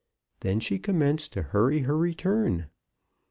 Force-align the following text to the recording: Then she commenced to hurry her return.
Then 0.39 0.59
she 0.59 0.79
commenced 0.79 1.31
to 1.33 1.43
hurry 1.43 1.81
her 1.81 1.95
return. 1.95 2.65